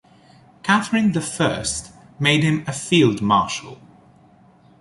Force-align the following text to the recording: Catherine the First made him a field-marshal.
Catherine 0.63 1.11
the 1.11 1.21
First 1.21 1.91
made 2.19 2.41
him 2.41 2.63
a 2.65 2.73
field-marshal. 2.73 3.77